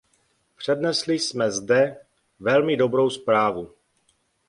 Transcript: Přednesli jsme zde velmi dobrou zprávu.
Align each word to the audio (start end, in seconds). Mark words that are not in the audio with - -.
Přednesli 0.57 1.19
jsme 1.19 1.51
zde 1.51 1.97
velmi 2.39 2.77
dobrou 2.77 3.09
zprávu. 3.09 3.71